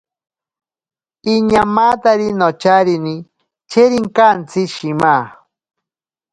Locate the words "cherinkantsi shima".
3.71-5.13